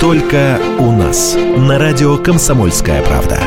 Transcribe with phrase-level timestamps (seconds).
[0.00, 1.36] Только у нас.
[1.36, 3.38] На радио «Комсомольская правда».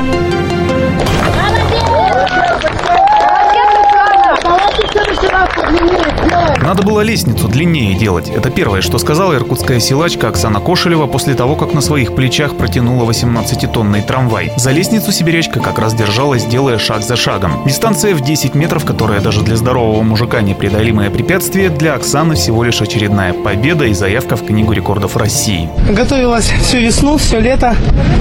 [6.73, 8.29] Надо было лестницу длиннее делать.
[8.29, 13.07] Это первое, что сказала иркутская силачка Оксана Кошелева после того, как на своих плечах протянула
[13.07, 14.51] 18-тонный трамвай.
[14.57, 17.63] За лестницу сибирячка как раз держалась, делая шаг за шагом.
[17.67, 22.81] Дистанция в 10 метров, которая даже для здорового мужика непреодолимое препятствие, для Оксаны всего лишь
[22.81, 25.69] очередная победа и заявка в Книгу рекордов России.
[25.87, 27.75] Готовилась всю весну, все лето,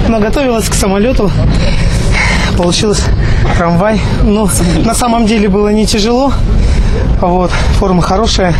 [0.07, 1.31] но готовилась к самолету.
[2.55, 3.01] Получилось
[3.57, 3.99] трамвай.
[4.21, 4.47] Ну,
[4.85, 6.31] на самом деле было не тяжело.
[7.27, 8.53] Вот, форма хорошая.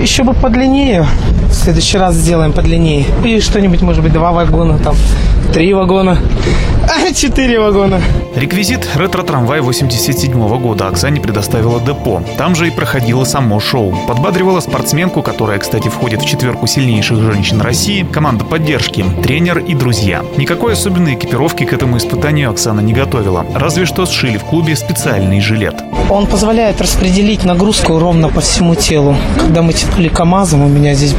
[0.00, 1.04] Еще бы подлиннее.
[1.50, 3.04] В следующий раз сделаем подлиннее.
[3.22, 4.96] И что-нибудь, может быть, два вагона, там,
[5.52, 6.16] три вагона,
[7.14, 8.00] четыре вагона.
[8.34, 12.22] Реквизит ретро-трамвай 87 года Оксане предоставила депо.
[12.38, 13.96] Там же и проходило само шоу.
[14.06, 20.22] Подбадривала спортсменку, которая, кстати, входит в четверку сильнейших женщин России, команда поддержки, тренер и друзья.
[20.36, 23.46] Никакой особенной экипировки к этому испытанию Оксана не готовила.
[23.54, 25.74] Разве что сшили в клубе специальный жилет.
[26.10, 29.16] Он позволяет распределить нагрузку ровно по всему телу.
[29.40, 31.14] Когда мы тянули КАМАЗом, у меня здесь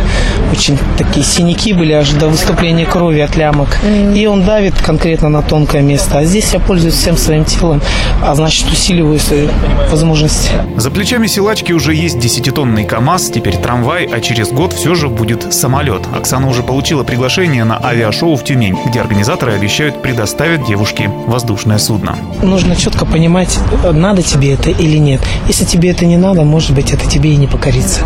[0.51, 3.77] очень такие синяки были аж до выступления крови от лямок.
[4.15, 6.19] И он давит конкретно на тонкое место.
[6.19, 7.81] А здесь я пользуюсь всем своим телом,
[8.23, 9.47] а значит усиливаю свои
[9.89, 10.49] возможности.
[10.75, 15.53] За плечами силачки уже есть десятитонный КАМАЗ, теперь трамвай, а через год все же будет
[15.53, 16.03] самолет.
[16.15, 22.17] Оксана уже получила приглашение на авиашоу в Тюмень, где организаторы обещают предоставить девушке воздушное судно.
[22.41, 23.57] Нужно четко понимать,
[23.91, 25.21] надо тебе это или нет.
[25.47, 28.01] Если тебе это не надо, может быть, это тебе и не покорится.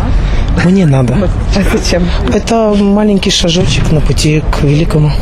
[0.64, 1.30] Мне надо.
[1.56, 2.04] А зачем?
[2.34, 5.12] Это маленький шажочек на пути к великому.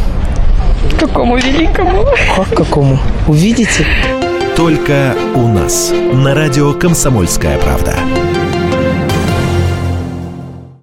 [0.99, 2.05] Какому великому?
[2.37, 2.99] Как какому?
[3.27, 3.85] Увидите?
[4.57, 5.93] Только у нас.
[6.13, 7.95] На радио «Комсомольская правда».